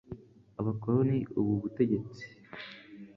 [0.59, 2.23] abakoroni ubu butegetsi